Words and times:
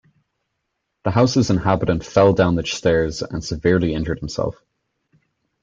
The 1.03 1.11
house's 1.11 1.51
inhabitant 1.51 2.03
fell 2.03 2.33
down 2.33 2.55
the 2.55 2.65
stairs 2.65 3.21
and 3.21 3.45
severely 3.45 3.93
injured 3.93 4.17
himself. 4.17 4.59